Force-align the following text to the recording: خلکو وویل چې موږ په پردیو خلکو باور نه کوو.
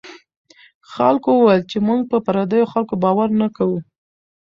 خلکو 0.91 1.29
وویل 1.35 1.61
چې 1.71 1.77
موږ 1.87 2.01
په 2.11 2.17
پردیو 2.25 2.71
خلکو 2.73 2.93
باور 3.03 3.29
نه 3.41 3.47
کوو. 3.57 3.79